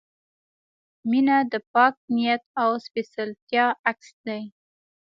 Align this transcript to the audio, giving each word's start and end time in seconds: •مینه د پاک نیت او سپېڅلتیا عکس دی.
•مینه 1.09 1.37
د 1.51 1.53
پاک 1.73 1.95
نیت 2.15 2.43
او 2.61 2.69
سپېڅلتیا 2.85 3.65
عکس 3.89 4.09
دی. 4.25 4.41